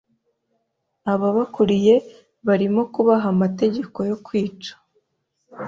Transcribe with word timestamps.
ababakuriye 1.13 1.95
barimo 2.47 2.81
kubaha 2.93 3.25
amategeko 3.33 3.97
yo 4.09 4.17
kwica 4.25 4.73